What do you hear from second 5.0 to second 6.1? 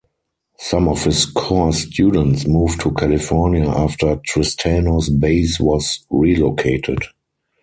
base was